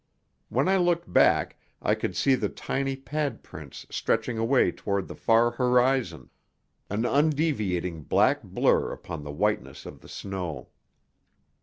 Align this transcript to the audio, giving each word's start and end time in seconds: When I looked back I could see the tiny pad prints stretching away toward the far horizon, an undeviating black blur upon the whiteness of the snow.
When 0.49 0.67
I 0.67 0.77
looked 0.77 1.13
back 1.13 1.59
I 1.79 1.93
could 1.93 2.15
see 2.15 2.33
the 2.33 2.49
tiny 2.49 2.95
pad 2.95 3.43
prints 3.43 3.85
stretching 3.91 4.35
away 4.39 4.71
toward 4.71 5.07
the 5.07 5.13
far 5.13 5.51
horizon, 5.51 6.31
an 6.89 7.05
undeviating 7.05 8.05
black 8.05 8.41
blur 8.41 8.91
upon 8.91 9.23
the 9.23 9.31
whiteness 9.31 9.85
of 9.85 10.01
the 10.01 10.09
snow. 10.09 10.69